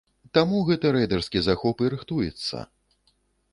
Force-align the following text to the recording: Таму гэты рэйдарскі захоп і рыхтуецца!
Таму 0.37 0.61
гэты 0.69 0.93
рэйдарскі 0.95 1.43
захоп 1.49 1.85
і 1.85 1.91
рыхтуецца! 1.97 2.65